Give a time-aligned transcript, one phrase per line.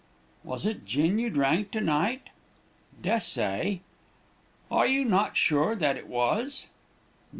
[0.43, 2.29] "'Was it gin you drank to night?'
[3.03, 3.81] "'Des'say.'
[4.71, 6.65] "'Are you not sure that it was?'